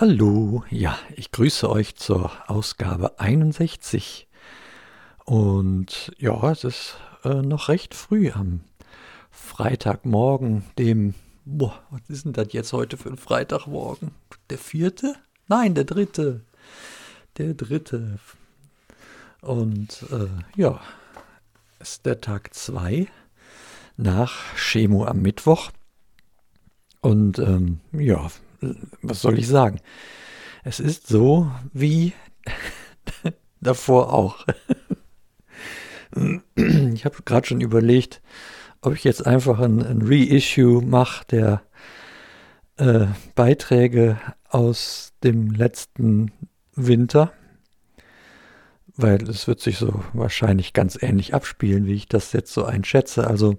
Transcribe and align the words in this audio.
Hallo, 0.00 0.62
ja, 0.70 0.96
ich 1.16 1.32
grüße 1.32 1.68
euch 1.68 1.96
zur 1.96 2.30
Ausgabe 2.48 3.18
61. 3.18 4.28
Und 5.24 6.12
ja, 6.18 6.52
es 6.52 6.62
ist 6.62 6.96
äh, 7.24 7.42
noch 7.42 7.68
recht 7.68 7.96
früh 7.96 8.30
am 8.30 8.60
Freitagmorgen, 9.32 10.62
dem, 10.78 11.14
boah, 11.44 11.82
was 11.90 12.02
ist 12.06 12.26
denn 12.26 12.32
das 12.32 12.52
jetzt 12.52 12.72
heute 12.72 12.96
für 12.96 13.08
ein 13.08 13.16
Freitagmorgen? 13.16 14.12
Der 14.50 14.58
vierte? 14.58 15.16
Nein, 15.48 15.74
der 15.74 15.82
dritte. 15.82 16.42
Der 17.36 17.54
dritte. 17.54 18.20
Und 19.40 20.06
äh, 20.12 20.28
ja, 20.54 20.80
ist 21.80 22.06
der 22.06 22.20
Tag 22.20 22.54
zwei 22.54 23.08
nach 23.96 24.54
Chemo 24.54 25.06
am 25.06 25.22
Mittwoch. 25.22 25.72
Und 27.00 27.40
ähm, 27.40 27.80
ja, 27.90 28.30
was 29.02 29.22
soll 29.22 29.38
ich 29.38 29.48
sagen? 29.48 29.80
Es 30.64 30.80
ist 30.80 31.06
so 31.06 31.50
wie 31.72 32.12
davor 33.60 34.12
auch. 34.12 34.46
ich 36.56 37.04
habe 37.04 37.22
gerade 37.24 37.46
schon 37.46 37.60
überlegt, 37.60 38.22
ob 38.80 38.94
ich 38.94 39.04
jetzt 39.04 39.26
einfach 39.26 39.60
ein, 39.60 39.82
ein 39.82 40.02
Reissue 40.02 40.82
mache 40.82 41.24
der 41.30 41.62
äh, 42.76 43.06
Beiträge 43.34 44.18
aus 44.48 45.12
dem 45.22 45.50
letzten 45.50 46.30
Winter, 46.74 47.32
weil 48.96 49.28
es 49.28 49.46
wird 49.46 49.60
sich 49.60 49.78
so 49.78 50.02
wahrscheinlich 50.12 50.72
ganz 50.72 51.00
ähnlich 51.00 51.34
abspielen, 51.34 51.86
wie 51.86 51.94
ich 51.94 52.08
das 52.08 52.32
jetzt 52.32 52.52
so 52.52 52.64
einschätze. 52.64 53.26
Also 53.26 53.58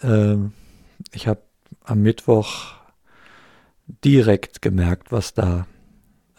äh, 0.00 0.36
ich 1.12 1.26
habe 1.26 1.42
am 1.84 2.02
Mittwoch 2.02 2.74
direkt 4.04 4.62
gemerkt, 4.62 5.12
was 5.12 5.34
da 5.34 5.66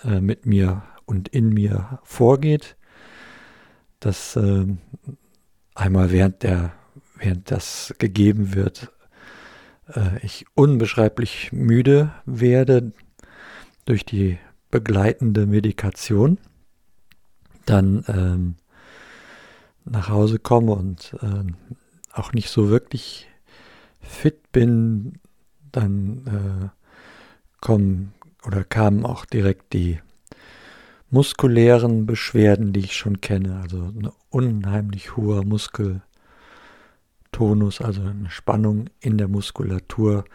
äh, 0.03 0.19
mit 0.19 0.45
mir 0.45 0.83
und 1.05 1.29
in 1.29 1.49
mir 1.49 1.99
vorgeht. 2.03 2.75
Dass 3.99 4.35
äh, 4.35 4.65
einmal 5.75 6.11
während 6.11 6.43
der, 6.43 6.73
während 7.17 7.51
das 7.51 7.93
gegeben 7.99 8.53
wird, 8.53 8.91
äh, 9.87 10.23
ich 10.23 10.45
unbeschreiblich 10.55 11.51
müde 11.51 12.11
werde 12.25 12.91
durch 13.85 14.05
die 14.05 14.37
begleitende 14.71 15.45
Medikation. 15.45 16.37
Dann 17.65 18.03
ähm, 18.07 18.55
nach 19.85 20.09
Hause 20.09 20.39
komme 20.39 20.73
und 20.73 21.15
äh, 21.21 21.43
auch 22.11 22.33
nicht 22.33 22.49
so 22.49 22.69
wirklich 22.69 23.27
fit 24.01 24.51
bin, 24.51 25.19
dann 25.71 26.71
äh, 26.73 26.82
kommen 27.63 28.13
oder 28.45 28.65
kamen 28.65 29.05
auch 29.05 29.23
direkt 29.23 29.71
die 29.71 29.99
muskulären 31.09 32.05
Beschwerden, 32.05 32.73
die 32.73 32.81
ich 32.81 32.97
schon 32.97 33.21
kenne, 33.21 33.61
also 33.61 33.77
ein 33.77 34.09
unheimlich 34.29 35.15
hoher 35.15 35.45
Muskeltonus, 35.45 36.01
also 37.79 38.01
eine 38.01 38.29
Spannung 38.29 38.89
in 38.99 39.17
der 39.17 39.29
Muskulatur. 39.29 40.25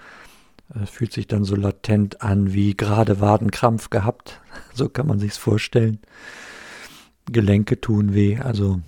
Es 0.82 0.88
fühlt 0.88 1.12
sich 1.12 1.26
dann 1.26 1.44
so 1.44 1.54
latent 1.54 2.22
an 2.22 2.54
wie 2.54 2.74
gerade 2.74 3.20
Wadenkrampf 3.20 3.90
gehabt, 3.90 4.40
so 4.72 4.88
kann 4.88 5.06
man 5.06 5.18
sich's 5.18 5.36
vorstellen. 5.36 5.98
Gelenke 7.30 7.78
tun 7.78 8.14
weh, 8.14 8.38
also 8.38 8.80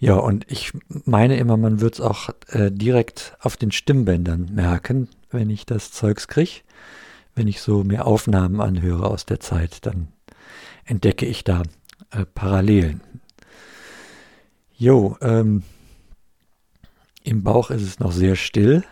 ja, 0.00 0.16
und 0.16 0.50
ich 0.50 0.72
meine 1.04 1.36
immer, 1.36 1.56
man 1.56 1.80
wird 1.80 1.94
es 1.94 2.00
auch 2.00 2.30
äh, 2.48 2.72
direkt 2.72 3.36
auf 3.38 3.56
den 3.56 3.70
Stimmbändern 3.70 4.50
merken, 4.52 5.08
wenn 5.32 5.50
ich 5.50 5.66
das 5.66 5.92
Zeugs 5.92 6.28
kriege. 6.28 6.60
Wenn 7.34 7.48
ich 7.48 7.62
so 7.62 7.82
mir 7.82 8.06
Aufnahmen 8.06 8.60
anhöre 8.60 9.08
aus 9.08 9.24
der 9.24 9.40
Zeit, 9.40 9.86
dann 9.86 10.08
entdecke 10.84 11.26
ich 11.26 11.44
da 11.44 11.62
äh, 12.10 12.26
Parallelen. 12.26 13.00
Jo, 14.76 15.16
ähm, 15.20 15.62
im 17.24 17.42
Bauch 17.42 17.70
ist 17.70 17.82
es 17.82 18.00
noch 18.00 18.12
sehr 18.12 18.36
still. 18.36 18.84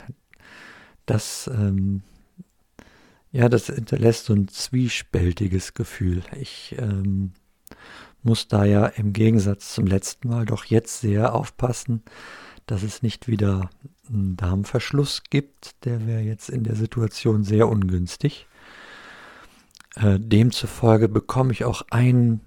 Das, 1.06 1.50
ähm, 1.52 2.02
ja, 3.32 3.48
das 3.48 3.66
hinterlässt 3.66 4.26
so 4.26 4.34
ein 4.34 4.48
zwiespältiges 4.48 5.74
Gefühl. 5.74 6.22
Ich 6.40 6.76
ähm, 6.78 7.32
muss 8.22 8.48
da 8.48 8.64
ja 8.64 8.86
im 8.86 9.12
Gegensatz 9.12 9.74
zum 9.74 9.86
letzten 9.86 10.28
Mal 10.28 10.46
doch 10.46 10.64
jetzt 10.64 11.00
sehr 11.00 11.34
aufpassen, 11.34 12.02
dass 12.66 12.82
es 12.82 13.02
nicht 13.02 13.28
wieder 13.28 13.70
einen 14.12 14.36
Darmverschluss 14.36 15.22
gibt. 15.30 15.84
Der 15.84 16.06
wäre 16.06 16.20
jetzt 16.20 16.50
in 16.50 16.64
der 16.64 16.74
Situation 16.74 17.44
sehr 17.44 17.68
ungünstig. 17.68 18.46
Äh, 19.96 20.18
demzufolge 20.18 21.08
bekomme 21.08 21.52
ich 21.52 21.64
auch 21.64 21.82
ein 21.90 22.40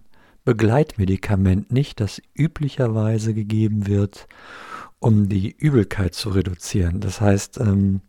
Begleitmedikament 0.45 1.71
nicht, 1.71 1.99
das 1.99 2.21
üblicherweise 2.35 3.33
gegeben 3.33 3.87
wird, 3.87 4.27
um 4.99 5.29
die 5.29 5.51
Übelkeit 5.51 6.13
zu 6.15 6.29
reduzieren. 6.29 6.99
Das 6.99 7.21
heißt, 7.21 7.59
ähm, 7.59 8.01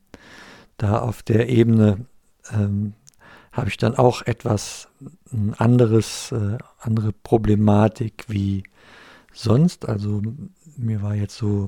da 0.77 0.99
auf 0.99 1.23
der 1.23 1.49
Ebene 1.49 2.07
ähm, 2.53 2.95
habe 3.53 3.69
ich 3.69 3.77
dann 3.77 3.95
auch 3.95 4.23
etwas 4.23 4.89
anderes, 5.57 6.33
äh, 6.33 6.59
andere 6.81 7.13
Problematik 7.13 8.25
wie 8.29 8.65
sonst. 9.35 9.89
Also 9.89 10.23
mir 10.77 11.03
war 11.03 11.15
jetzt 11.15 11.37
so 11.37 11.67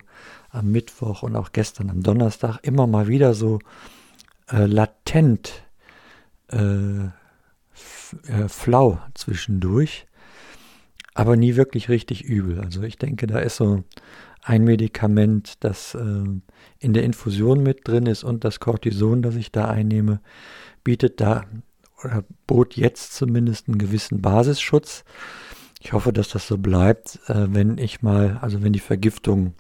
am 0.50 0.71
Mittwoch 0.71 1.22
und 1.22 1.37
auch 1.37 1.53
gestern 1.53 1.91
am 1.91 2.03
Donnerstag 2.03 2.59
immer 2.62 2.87
mal 2.87 3.09
wieder 3.09 3.34
so 3.34 3.59
äh, 4.50 4.66
latent 4.66 5.65
äh, 6.49 7.06
äh, 8.28 8.49
flau 8.49 8.99
zwischendurch, 9.15 10.06
aber 11.15 11.37
nie 11.37 11.56
wirklich 11.56 11.88
richtig 11.88 12.25
übel. 12.25 12.60
Also 12.60 12.82
ich 12.82 12.97
denke, 12.97 13.27
da 13.27 13.38
ist 13.41 13.56
so 13.56 13.84
ein 14.43 14.65
Medikament, 14.65 15.65
das 15.65 15.94
äh, 15.94 16.25
in 16.78 16.93
der 16.93 17.03
Infusion 17.03 17.62
mit 17.62 17.87
drin 17.87 18.06
ist 18.06 18.22
und 18.22 18.44
das 18.44 18.60
Cortison, 18.60 19.22
das 19.22 19.34
ich 19.34 19.50
da 19.50 19.66
einnehme, 19.66 20.21
bietet 20.84 21.21
da 21.21 21.44
oder 22.04 22.25
bot 22.47 22.77
jetzt 22.77 23.15
zumindest 23.15 23.69
einen 23.69 23.78
gewissen 23.78 24.22
Basisschutz. 24.22 25.04
Ich 25.86 25.92
hoffe, 25.92 26.12
dass 26.12 26.30
das 26.30 26.48
so 26.48 26.58
bleibt, 26.58 27.20
äh, 27.28 27.47
wenn 27.54 27.78
ich 27.78 28.02
mal, 28.02 28.38
also 28.42 28.60
wenn 28.60 28.72
die 28.72 28.80
Vergiftung 28.80 29.54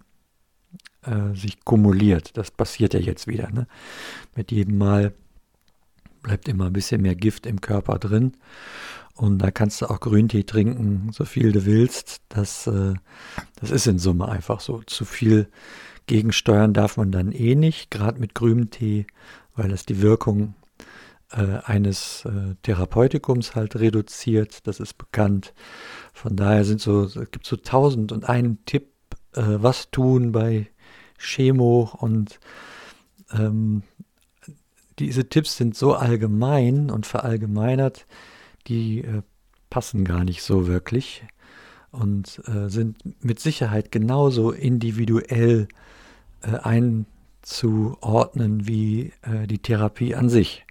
äh, 1.02 1.36
sich 1.36 1.64
kumuliert. 1.64 2.36
Das 2.36 2.50
passiert 2.50 2.94
ja 2.94 2.98
jetzt 2.98 3.28
wieder. 3.28 3.48
Ne? 3.52 3.68
Mit 4.34 4.50
jedem 4.50 4.76
Mal 4.76 5.12
bleibt 6.22 6.48
immer 6.48 6.66
ein 6.66 6.72
bisschen 6.72 7.00
mehr 7.00 7.14
Gift 7.14 7.46
im 7.46 7.60
Körper 7.60 8.00
drin. 8.00 8.32
Und 9.14 9.38
da 9.38 9.52
kannst 9.52 9.80
du 9.80 9.86
auch 9.86 10.00
Grüntee 10.00 10.42
trinken, 10.42 11.10
so 11.12 11.24
viel 11.24 11.52
du 11.52 11.64
willst. 11.64 12.22
Das, 12.28 12.66
äh, 12.66 12.94
das 13.60 13.70
ist 13.70 13.86
in 13.86 14.00
Summe 14.00 14.28
einfach 14.28 14.58
so. 14.58 14.82
Zu 14.84 15.04
viel 15.04 15.48
gegensteuern 16.06 16.74
darf 16.74 16.96
man 16.96 17.12
dann 17.12 17.30
eh 17.30 17.54
nicht, 17.54 17.92
gerade 17.92 18.18
mit 18.18 18.34
grünem 18.34 18.70
Tee, 18.70 19.06
weil 19.54 19.70
es 19.70 19.86
die 19.86 20.02
Wirkung 20.02 20.56
äh, 21.32 21.58
eines 21.64 22.24
äh, 22.24 22.54
Therapeutikums 22.62 23.56
halt 23.56 23.76
reduziert. 23.76 24.66
Das 24.66 24.78
ist 24.78 24.96
bekannt. 24.96 25.54
Von 26.12 26.36
daher 26.36 26.64
sind 26.64 26.80
so, 26.80 27.02
es 27.02 27.14
gibt 27.32 27.46
so 27.46 27.56
tausend 27.56 28.12
und 28.12 28.28
einen 28.28 28.64
Tipp, 28.64 28.92
äh, 29.34 29.42
was 29.44 29.90
tun 29.90 30.30
bei 30.30 30.68
Chemo 31.18 31.90
und 31.98 32.38
ähm, 33.32 33.82
diese 35.00 35.28
Tipps 35.28 35.56
sind 35.56 35.76
so 35.76 35.94
allgemein 35.94 36.90
und 36.90 37.06
verallgemeinert, 37.06 38.06
die 38.68 39.00
äh, 39.00 39.22
passen 39.68 40.04
gar 40.04 40.22
nicht 40.22 40.42
so 40.42 40.68
wirklich 40.68 41.24
und 41.90 42.40
äh, 42.46 42.68
sind 42.68 42.98
mit 43.24 43.40
Sicherheit 43.40 43.90
genauso 43.90 44.52
individuell 44.52 45.66
einzuordnen 46.42 47.08
wie 48.68 49.12
die 49.46 49.58
Therapie 49.58 50.14
an 50.14 50.28
sich. 50.28 50.65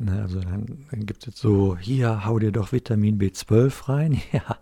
Ne, 0.00 0.22
also 0.22 0.40
dann, 0.40 0.86
dann 0.90 1.06
gibt 1.06 1.26
es 1.26 1.36
so, 1.36 1.76
hier 1.76 2.24
hau 2.24 2.38
dir 2.38 2.52
doch 2.52 2.72
Vitamin 2.72 3.18
B12 3.18 3.88
rein. 3.88 4.20
Ja, 4.32 4.58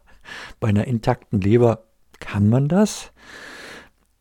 bei 0.58 0.68
einer 0.68 0.86
intakten 0.86 1.40
Leber 1.40 1.84
kann 2.18 2.48
man 2.48 2.68
das. 2.68 3.12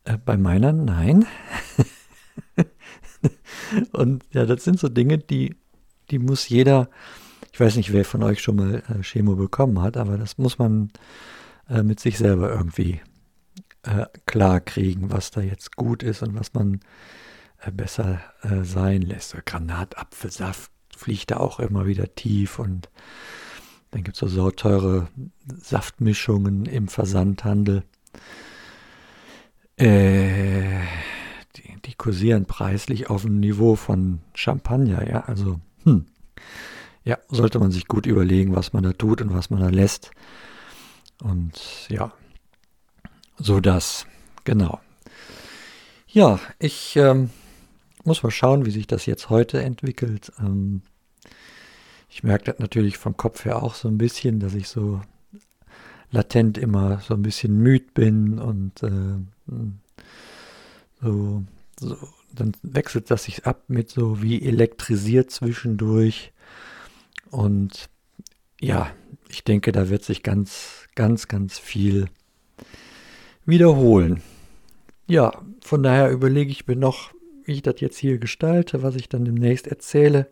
Äh, 0.04 0.18
bei 0.18 0.36
meiner 0.36 0.72
nein. 0.72 1.26
Und 3.92 4.24
ja, 4.32 4.46
das 4.46 4.62
sind 4.62 4.78
so 4.78 4.88
Dinge, 4.88 5.18
die, 5.18 5.56
die 6.10 6.18
muss 6.18 6.48
jeder, 6.48 6.90
ich 7.52 7.58
weiß 7.58 7.76
nicht, 7.76 7.92
wer 7.92 8.04
von 8.04 8.22
euch 8.22 8.40
schon 8.40 8.56
mal 8.56 8.82
äh, 8.88 9.02
Chemo 9.02 9.34
bekommen 9.36 9.80
hat, 9.80 9.96
aber 9.96 10.18
das 10.18 10.38
muss 10.38 10.58
man 10.58 10.92
äh, 11.68 11.82
mit 11.82 11.98
sich 11.98 12.18
selber 12.18 12.50
irgendwie 12.50 13.00
äh, 13.82 14.06
klar 14.26 14.60
kriegen, 14.60 15.10
was 15.10 15.30
da 15.30 15.40
jetzt 15.40 15.76
gut 15.76 16.02
ist 16.02 16.22
und 16.22 16.38
was 16.38 16.54
man 16.54 16.80
äh, 17.62 17.72
besser 17.72 18.20
äh, 18.42 18.62
sein 18.62 19.02
lässt. 19.02 19.34
Granatapfelsaft 19.44 20.70
fliegt 20.96 21.30
da 21.30 21.36
auch 21.36 21.60
immer 21.60 21.86
wieder 21.86 22.14
tief 22.14 22.58
und 22.58 22.88
dann 23.90 24.02
gibt 24.02 24.16
es 24.16 24.20
so 24.20 24.28
sauteure 24.28 25.08
Saftmischungen 25.46 26.66
im 26.66 26.88
Versandhandel. 26.88 27.84
Äh, 29.76 30.80
die, 31.56 31.80
die 31.84 31.94
kursieren 31.94 32.46
preislich 32.46 33.08
auf 33.08 33.22
dem 33.22 33.40
Niveau 33.40 33.76
von 33.76 34.20
Champagner, 34.34 35.08
ja, 35.08 35.20
also, 35.24 35.60
hm. 35.84 36.06
ja, 37.04 37.18
sollte 37.28 37.58
man 37.58 37.70
sich 37.70 37.86
gut 37.86 38.06
überlegen, 38.06 38.56
was 38.56 38.72
man 38.72 38.82
da 38.82 38.92
tut 38.92 39.22
und 39.22 39.32
was 39.32 39.50
man 39.50 39.60
da 39.60 39.68
lässt. 39.68 40.10
Und 41.22 41.86
ja, 41.88 42.12
so 43.38 43.60
das, 43.60 44.06
genau. 44.44 44.80
Ja, 46.08 46.40
ich 46.58 46.96
ähm, 46.96 47.30
muss 48.06 48.22
mal 48.22 48.30
schauen, 48.30 48.64
wie 48.66 48.70
sich 48.70 48.86
das 48.86 49.06
jetzt 49.06 49.30
heute 49.30 49.62
entwickelt. 49.62 50.32
Ähm, 50.38 50.82
ich 52.08 52.22
merke 52.22 52.44
das 52.44 52.58
natürlich 52.58 52.98
vom 52.98 53.16
Kopf 53.16 53.44
her 53.44 53.62
auch 53.62 53.74
so 53.74 53.88
ein 53.88 53.98
bisschen, 53.98 54.40
dass 54.40 54.54
ich 54.54 54.68
so 54.68 55.00
latent 56.10 56.56
immer 56.56 57.00
so 57.00 57.14
ein 57.14 57.22
bisschen 57.22 57.58
müd 57.58 57.92
bin 57.94 58.38
und 58.38 58.82
äh, 58.82 59.18
so, 61.02 61.44
so, 61.78 61.96
dann 62.32 62.52
wechselt 62.62 63.10
das 63.10 63.24
sich 63.24 63.44
ab 63.46 63.64
mit 63.68 63.90
so 63.90 64.22
wie 64.22 64.42
elektrisiert 64.42 65.30
zwischendurch. 65.30 66.32
Und 67.30 67.88
ja, 68.60 68.90
ich 69.28 69.44
denke, 69.44 69.72
da 69.72 69.88
wird 69.88 70.04
sich 70.04 70.22
ganz, 70.22 70.86
ganz, 70.94 71.28
ganz 71.28 71.58
viel 71.58 72.06
wiederholen. 73.44 74.22
Ja, 75.06 75.42
von 75.60 75.82
daher 75.82 76.10
überlege 76.10 76.50
ich 76.50 76.66
mir 76.66 76.76
noch, 76.76 77.12
wie 77.46 77.52
ich 77.52 77.62
das 77.62 77.80
jetzt 77.80 77.96
hier 77.96 78.18
gestalte, 78.18 78.82
was 78.82 78.96
ich 78.96 79.08
dann 79.08 79.24
demnächst 79.24 79.66
erzähle, 79.66 80.28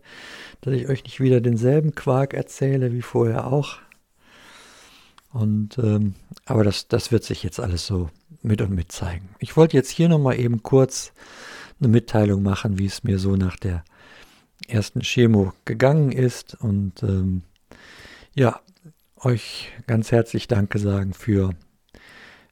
dass 0.60 0.74
ich 0.74 0.88
euch 0.88 1.04
nicht 1.04 1.20
wieder 1.20 1.40
denselben 1.40 1.94
Quark 1.94 2.34
erzähle 2.34 2.92
wie 2.92 3.02
vorher 3.02 3.46
auch. 3.46 3.78
Und 5.32 5.78
ähm, 5.78 6.14
aber 6.44 6.64
das, 6.64 6.88
das 6.88 7.10
wird 7.10 7.24
sich 7.24 7.42
jetzt 7.42 7.60
alles 7.60 7.86
so 7.86 8.10
mit 8.42 8.60
und 8.60 8.70
mit 8.70 8.92
zeigen. 8.92 9.30
Ich 9.38 9.56
wollte 9.56 9.76
jetzt 9.76 9.90
hier 9.90 10.08
nochmal 10.08 10.38
eben 10.38 10.62
kurz 10.62 11.12
eine 11.80 11.88
Mitteilung 11.88 12.42
machen, 12.42 12.78
wie 12.78 12.86
es 12.86 13.04
mir 13.04 13.18
so 13.18 13.36
nach 13.36 13.56
der 13.56 13.84
ersten 14.68 15.00
Chemo 15.00 15.52
gegangen 15.64 16.12
ist. 16.12 16.54
Und 16.60 17.02
ähm, 17.02 17.42
ja, 18.34 18.60
euch 19.16 19.72
ganz 19.86 20.12
herzlich 20.12 20.48
Danke 20.48 20.78
sagen 20.78 21.14
für 21.14 21.50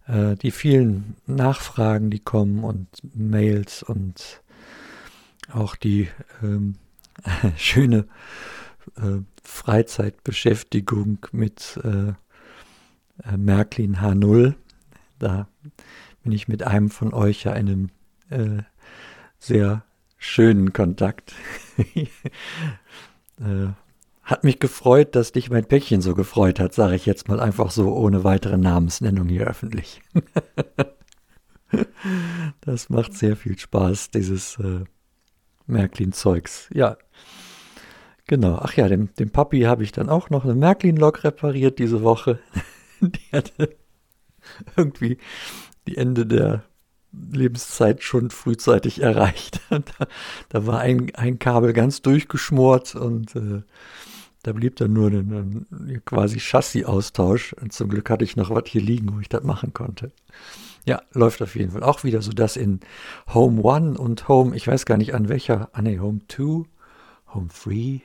äh, 0.07 0.37
die 0.37 0.51
vielen 0.51 1.17
Nachfragen, 1.27 2.11
die 2.11 2.21
kommen 2.21 2.65
und 2.65 2.89
Mails 3.15 3.83
und 3.83 4.43
auch 5.51 5.77
die 5.77 6.09
ähm, 6.43 6.77
schöne 7.57 8.07
äh, 8.97 9.21
Freizeitbeschäftigung 9.43 11.27
mit 11.33 11.81
äh, 11.83 12.13
äh 13.29 13.37
Märklin 13.37 13.97
H0. 13.97 14.55
Da 15.19 15.49
bin 16.23 16.33
ich 16.33 16.49
mit 16.49 16.63
einem 16.63 16.89
von 16.91 17.13
euch 17.13 17.45
ja 17.45 17.53
in 17.53 17.69
einem 17.69 17.91
äh, 18.31 18.63
sehr 19.39 19.85
schönen 20.19 20.73
Kontakt. 20.73 21.35
äh, 21.95 22.07
hat 24.23 24.45
mich 24.45 24.61
gefreut, 24.61 25.17
dass 25.17 25.33
dich 25.33 25.51
mein 25.51 25.67
Päckchen 25.67 26.01
so 26.01 26.15
gefreut 26.15 26.61
hat, 26.61 26.75
sage 26.75 26.95
ich 26.95 27.07
jetzt 27.07 27.27
mal 27.29 27.41
einfach 27.41 27.73
so 27.73 27.93
ohne 27.93 28.23
weitere 28.23 28.57
Namensnennung 28.57 29.29
hier 29.29 29.49
öffentlich. 29.49 30.01
das 32.61 32.89
macht 32.89 33.15
sehr 33.15 33.37
viel 33.37 33.59
Spaß, 33.59 34.11
dieses 34.11 34.59
äh, 34.59 34.85
Märklin-Zeugs. 35.67 36.69
Ja, 36.73 36.97
genau. 38.27 38.59
Ach 38.61 38.75
ja, 38.75 38.89
dem, 38.89 39.15
dem 39.15 39.31
Papi 39.31 39.63
habe 39.63 39.83
ich 39.83 39.93
dann 39.93 40.09
auch 40.09 40.31
noch 40.31 40.45
eine 40.45 40.55
Märklin-Lok 40.55 41.25
repariert 41.25 41.79
diese 41.79 42.03
Woche. 42.03 42.39
Die 43.01 43.37
hatte 43.37 43.77
irgendwie 44.77 45.19
die 45.87 45.97
Ende 45.97 46.27
der 46.27 46.65
Lebenszeit 47.13 48.03
schon 48.03 48.31
frühzeitig 48.31 49.01
erreicht. 49.03 49.61
da, 49.71 50.07
da, 50.49 50.67
war 50.67 50.81
ein, 50.81 51.15
ein 51.15 51.39
Kabel 51.39 51.73
ganz 51.73 52.03
durchgeschmort 52.03 52.95
und 52.95 53.37
äh, 53.37 53.63
da 54.43 54.53
blieb 54.53 54.77
dann 54.77 54.93
nur 54.93 55.09
ein, 55.09 55.67
ein 55.71 56.03
quasi 56.05 56.41
Chassis-Austausch. 56.41 57.55
Und 57.55 57.73
zum 57.73 57.89
Glück 57.89 58.11
hatte 58.11 58.25
ich 58.25 58.37
noch 58.37 58.51
was 58.51 58.65
hier 58.67 58.83
liegen, 58.83 59.15
wo 59.15 59.21
ich 59.21 59.29
das 59.29 59.45
machen 59.45 59.73
konnte. 59.73 60.13
Ja, 60.85 61.03
läuft 61.13 61.41
auf 61.43 61.55
jeden 61.55 61.73
Fall. 61.73 61.83
Auch 61.83 62.03
wieder 62.03 62.23
so, 62.23 62.33
dass 62.33 62.57
in 62.57 62.81
Home 63.33 63.63
1 63.73 63.99
und 63.99 64.29
Home, 64.29 64.57
ich 64.57 64.67
weiß 64.67 64.85
gar 64.85 64.97
nicht 64.97 65.15
an 65.15 65.29
welcher, 65.29 65.71
ah 65.73 65.83
ne, 65.83 66.01
Home 66.01 66.21
2, 66.29 66.65
Home 67.35 67.49
3. 67.65 68.03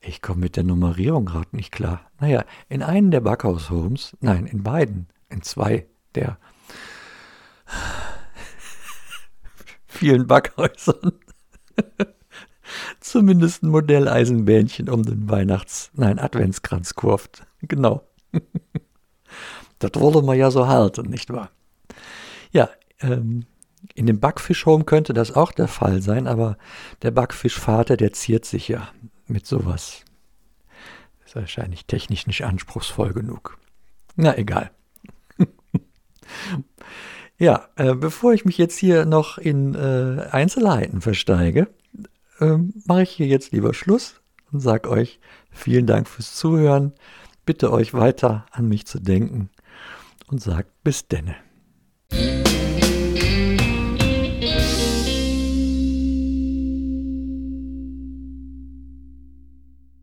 Ich 0.00 0.22
komme 0.22 0.40
mit 0.40 0.56
der 0.56 0.62
Nummerierung 0.62 1.26
gerade 1.26 1.56
nicht 1.56 1.72
klar. 1.72 2.08
Naja, 2.20 2.44
in 2.68 2.82
einem 2.82 3.10
der 3.10 3.20
Backhaus-Homes, 3.20 4.16
nein, 4.20 4.46
in 4.46 4.62
beiden, 4.62 5.08
in 5.28 5.42
zwei 5.42 5.86
der 6.14 6.38
vielen 9.86 10.28
Backhäusern. 10.28 11.12
Zumindest 13.00 13.64
ein 13.64 13.70
Modelleisenbähnchen 13.70 14.88
um 14.88 15.02
den 15.02 15.28
Weihnachts-, 15.28 15.90
nein, 15.94 16.20
Adventskranz 16.20 16.94
kurft. 16.94 17.46
Genau. 17.62 18.06
das 19.78 19.92
wollen 19.94 20.26
wir 20.26 20.34
ja 20.34 20.50
so 20.50 20.66
halten, 20.66 21.08
nicht 21.08 21.32
wahr? 21.32 21.50
Ja, 22.50 22.68
ähm, 23.00 23.46
in 23.94 24.06
dem 24.06 24.20
Backfischhome 24.20 24.84
könnte 24.84 25.12
das 25.12 25.34
auch 25.34 25.52
der 25.52 25.68
Fall 25.68 26.02
sein, 26.02 26.26
aber 26.26 26.58
der 27.02 27.10
Backfischvater, 27.10 27.96
der 27.96 28.12
ziert 28.12 28.44
sich 28.44 28.68
ja 28.68 28.88
mit 29.26 29.46
sowas. 29.46 30.04
Ist 31.24 31.36
wahrscheinlich 31.36 31.86
technisch 31.86 32.26
nicht 32.26 32.44
anspruchsvoll 32.44 33.12
genug. 33.12 33.58
Na 34.16 34.36
egal. 34.36 34.70
Ja, 37.40 37.68
äh, 37.76 37.94
bevor 37.94 38.32
ich 38.34 38.44
mich 38.44 38.58
jetzt 38.58 38.76
hier 38.76 39.04
noch 39.04 39.38
in 39.38 39.76
äh, 39.76 40.26
Einzelheiten 40.32 41.00
versteige, 41.00 41.68
äh, 42.40 42.56
mache 42.84 43.02
ich 43.02 43.10
hier 43.10 43.28
jetzt 43.28 43.52
lieber 43.52 43.74
Schluss 43.74 44.20
und 44.50 44.58
sage 44.58 44.90
euch 44.90 45.20
vielen 45.52 45.86
Dank 45.86 46.08
fürs 46.08 46.34
Zuhören. 46.34 46.94
Bitte 47.46 47.72
euch 47.72 47.94
weiter 47.94 48.44
an 48.50 48.68
mich 48.68 48.88
zu 48.88 48.98
denken 48.98 49.50
und 50.28 50.40
sagt 50.40 50.70
bis 50.84 51.08
denne. 51.08 51.47